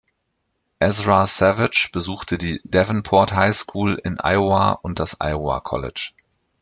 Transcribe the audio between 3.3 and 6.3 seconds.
High School" in Iowa und das Iowa College.